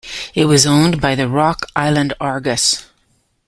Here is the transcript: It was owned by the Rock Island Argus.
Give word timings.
It 0.33 0.45
was 0.45 0.65
owned 0.65 0.99
by 0.99 1.13
the 1.13 1.29
Rock 1.29 1.67
Island 1.75 2.15
Argus. 2.19 2.87